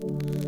[0.00, 0.38] body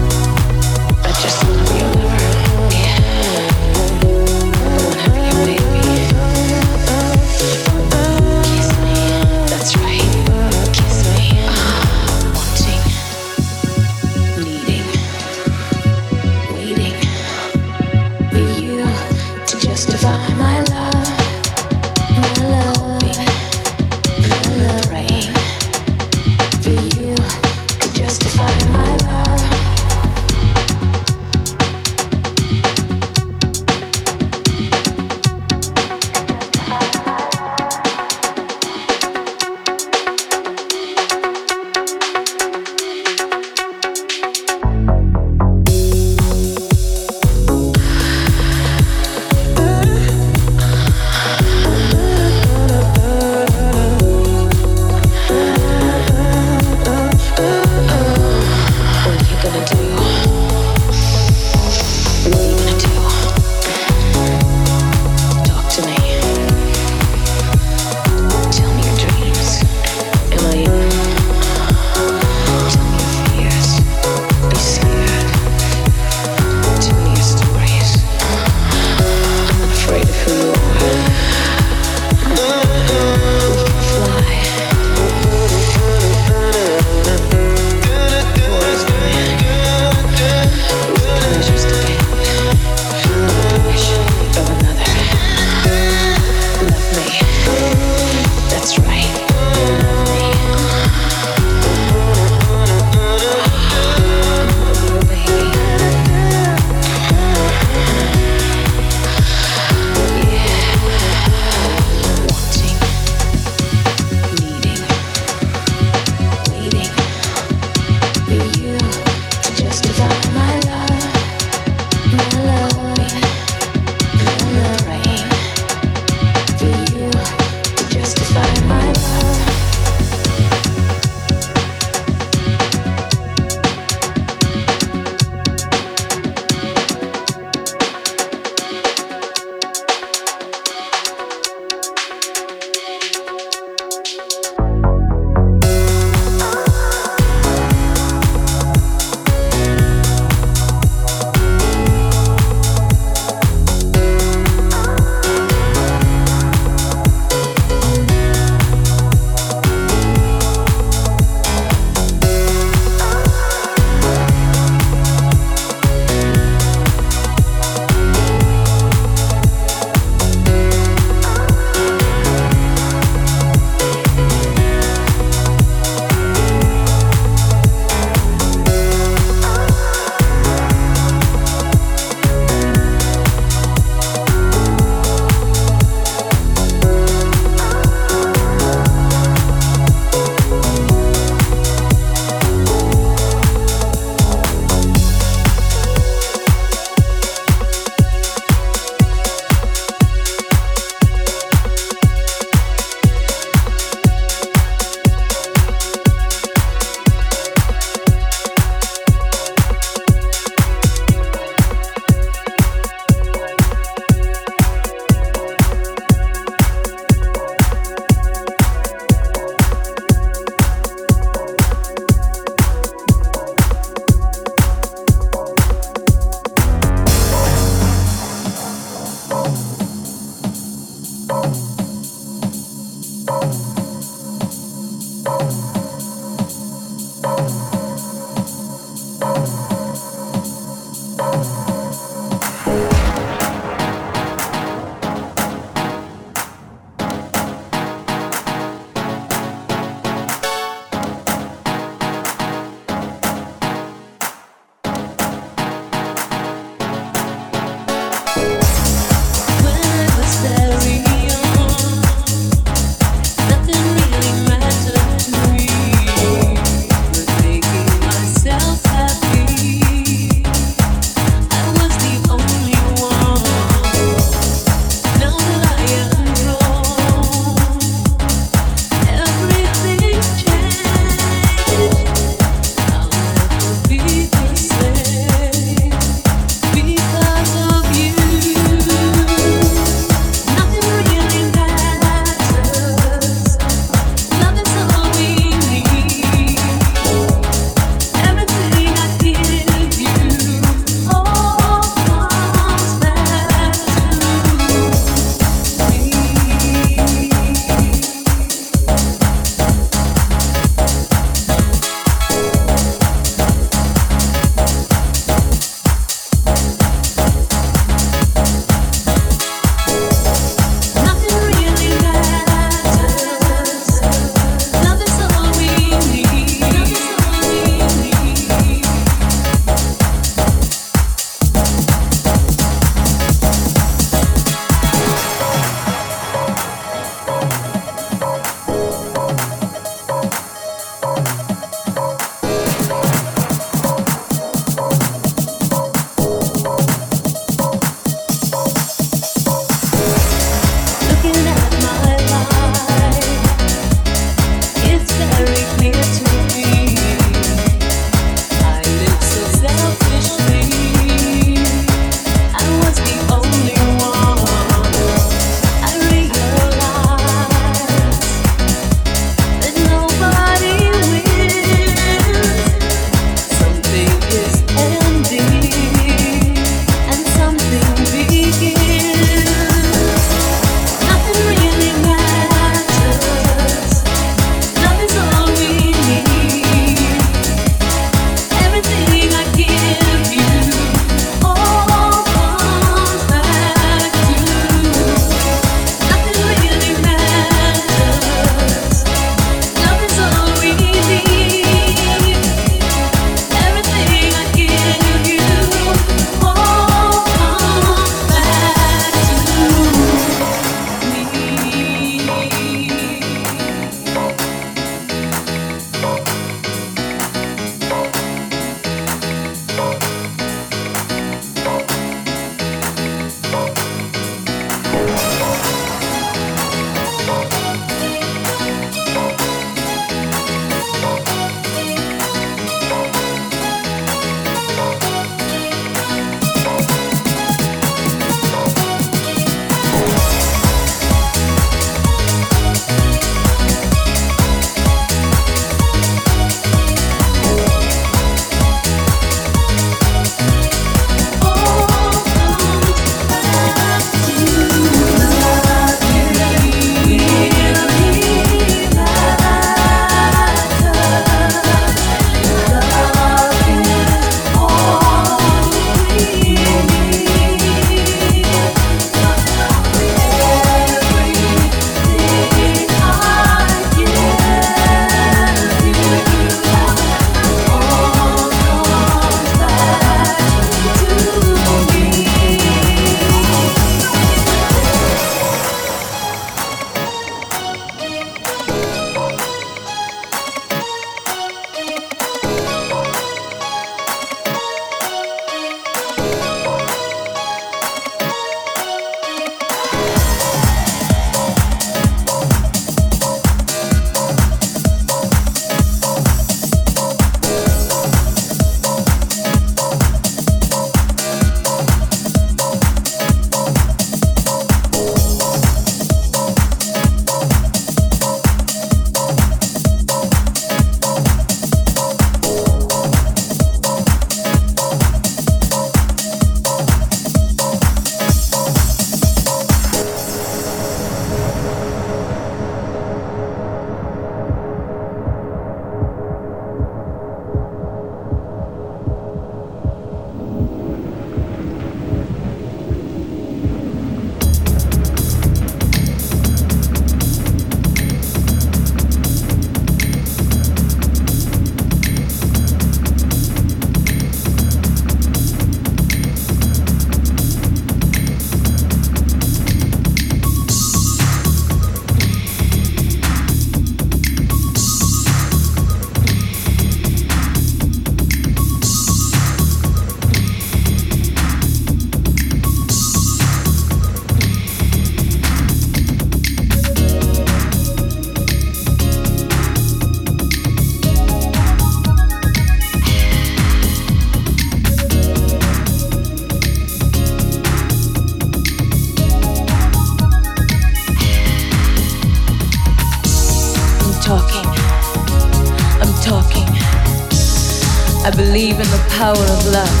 [599.24, 600.00] power of love.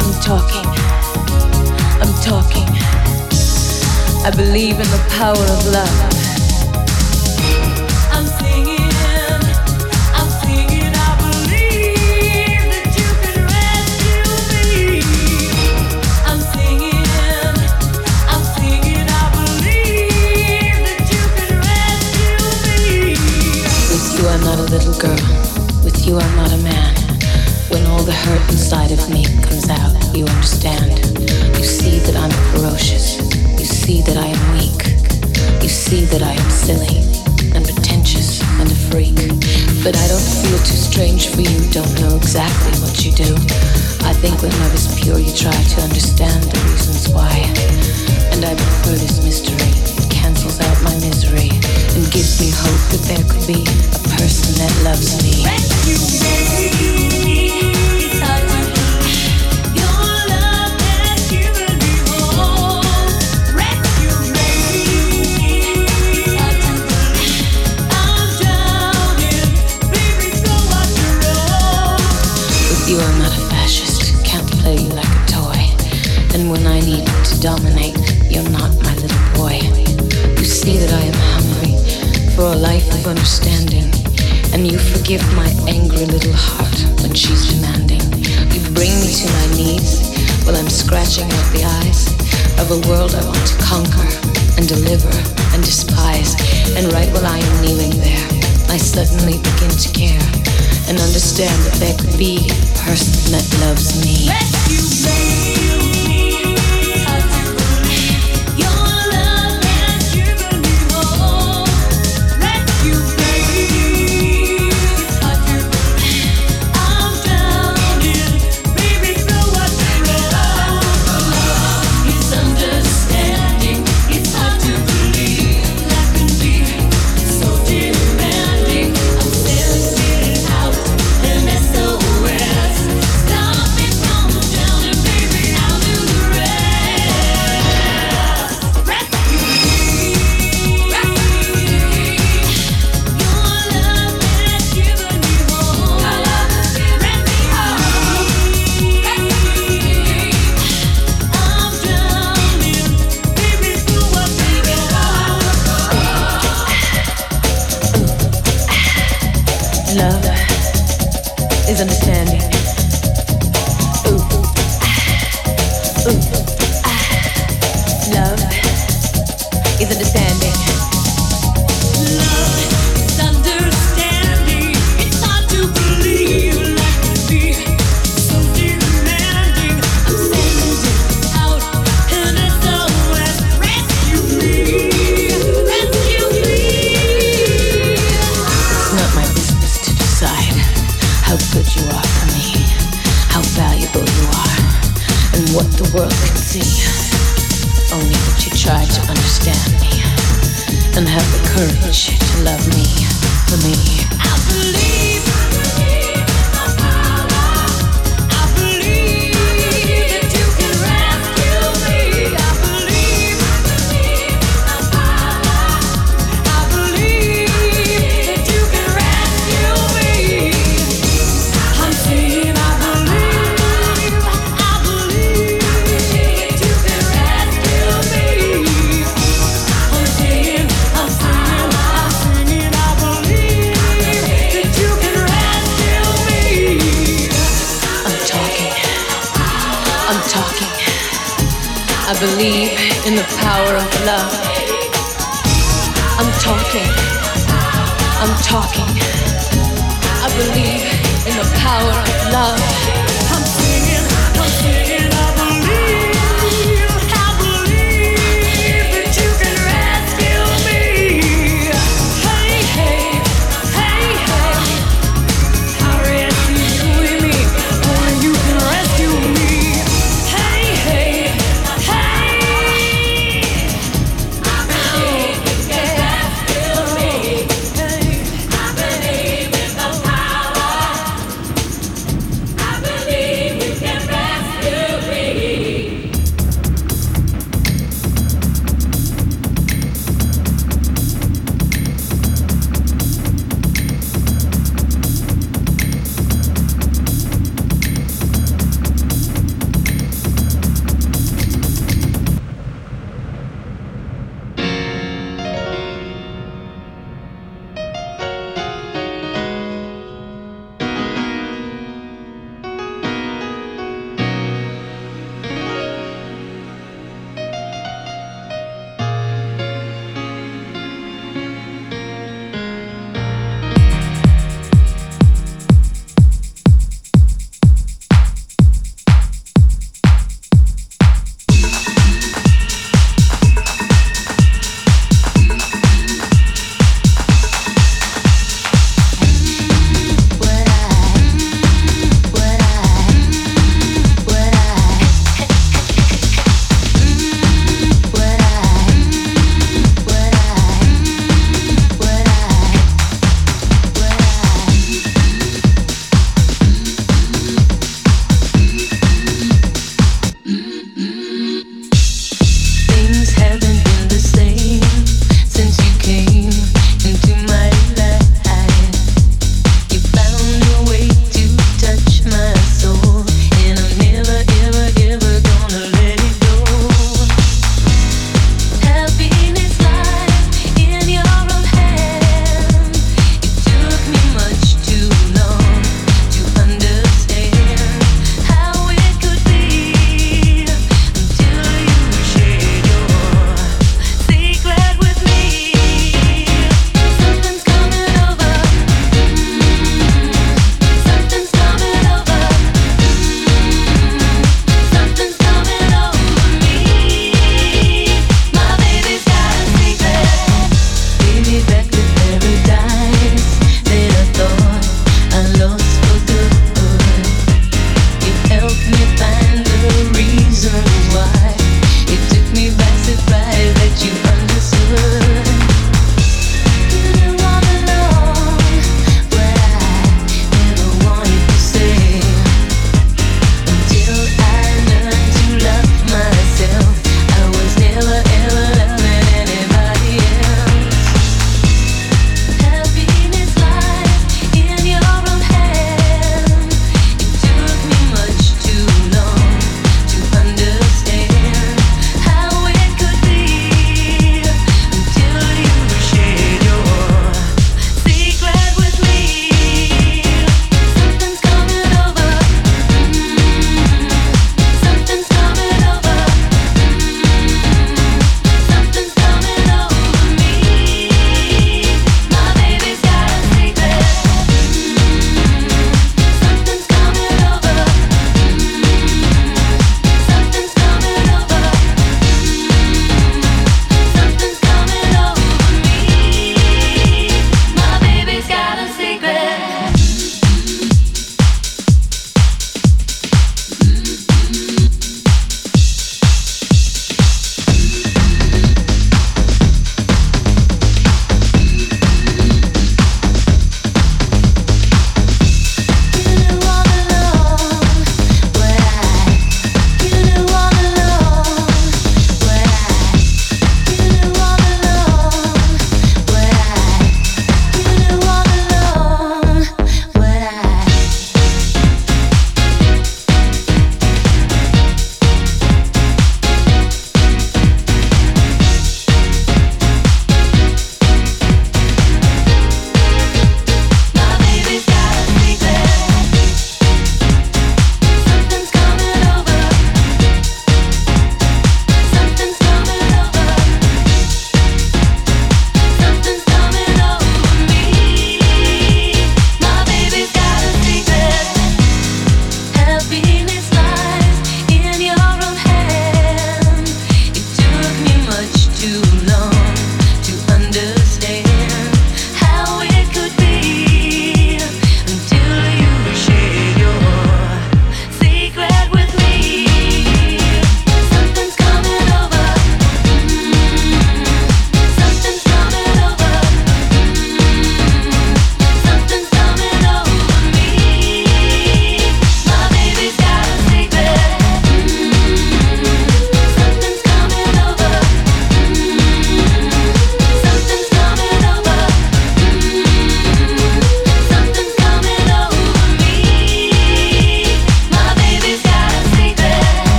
[0.00, 0.66] I'm talking.
[2.00, 2.68] I'm talking.
[4.24, 5.99] I believe in the power of love.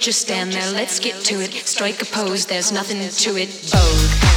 [0.00, 1.52] Just stand there, let's get to it.
[1.52, 3.48] Strike a pose, there's nothing to it.
[3.48, 4.29] Vogue.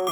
[0.00, 0.06] You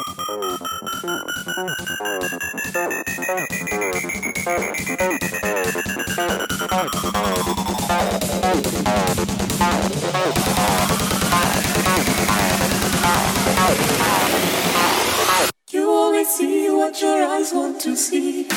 [15.91, 18.48] only see what your eyes want to see.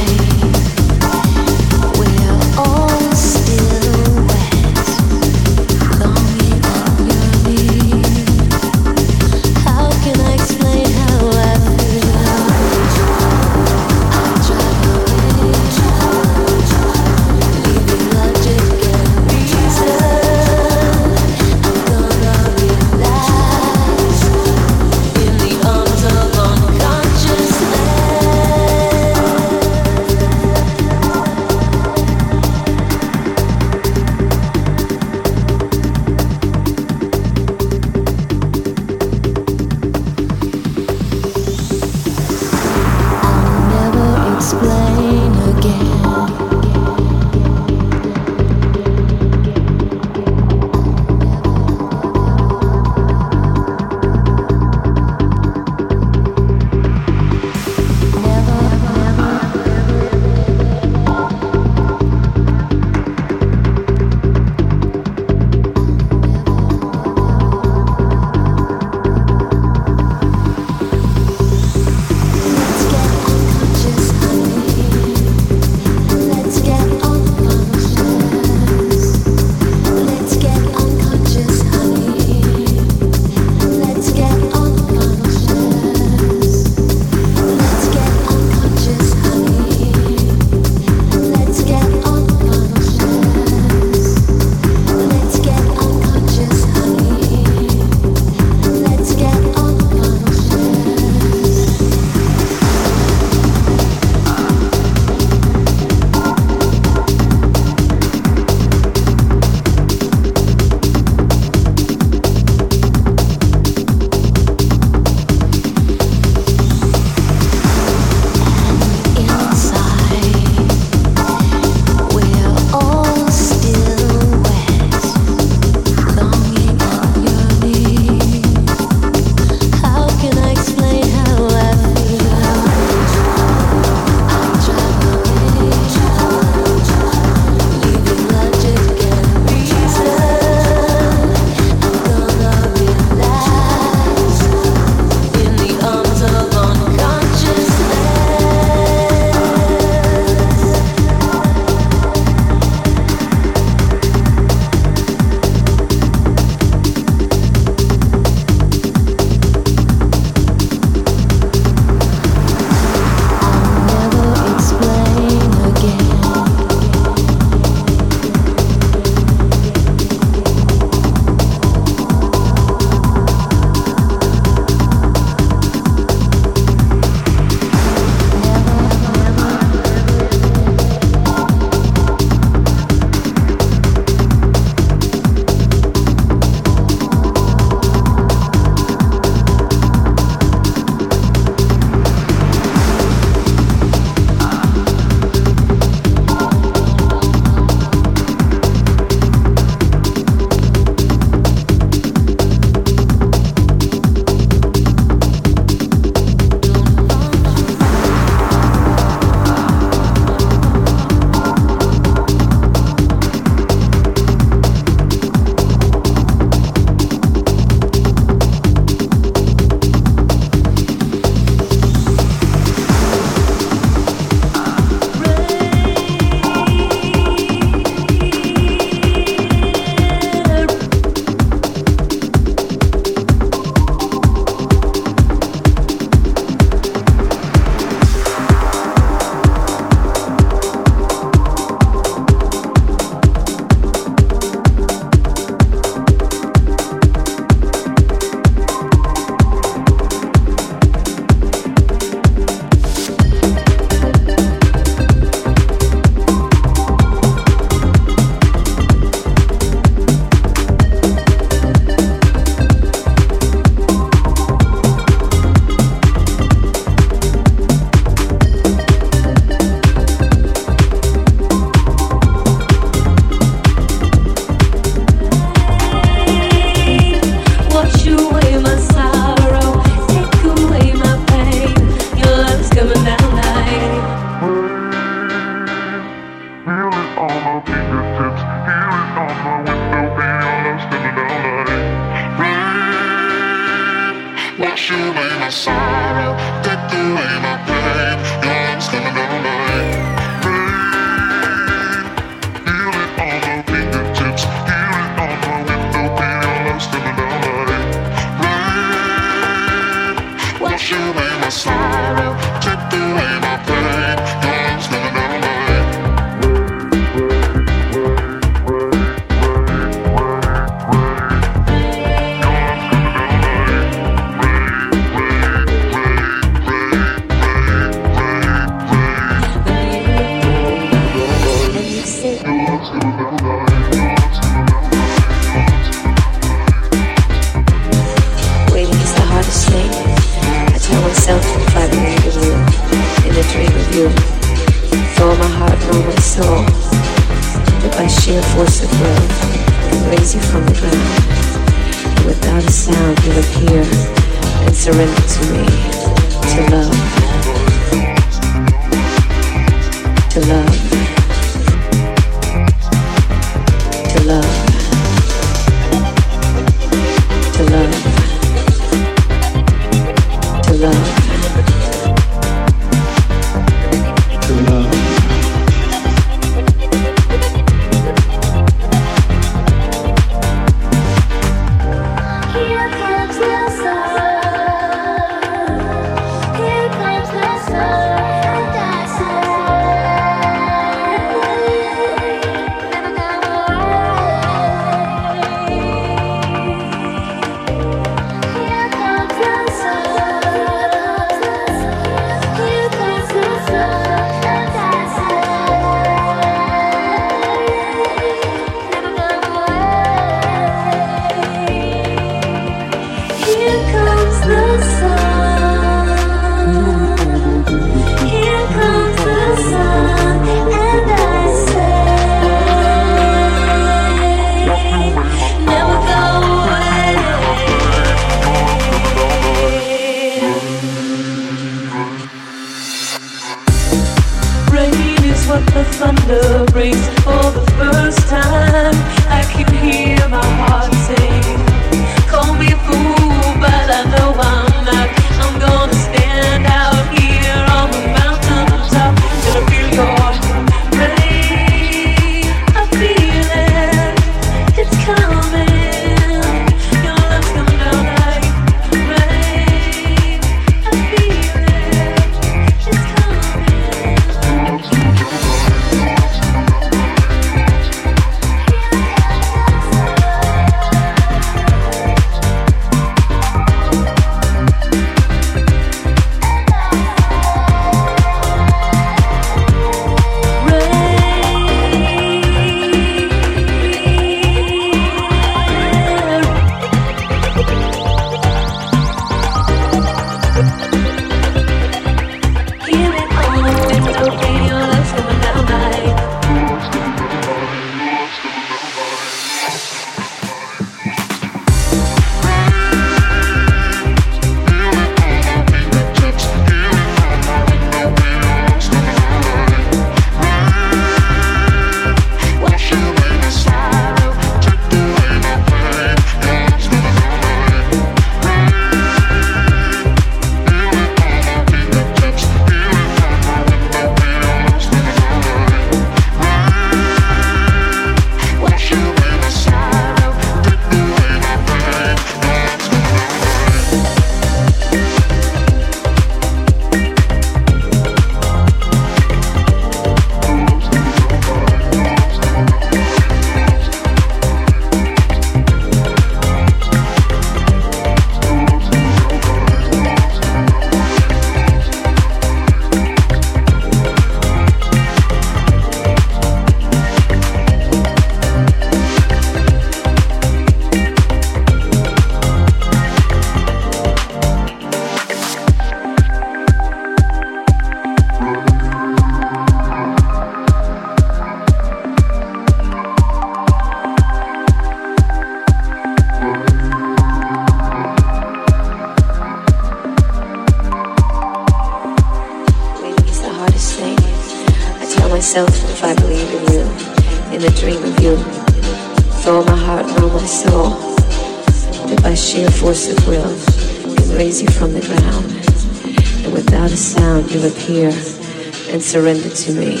[599.21, 600.00] Surrender to me,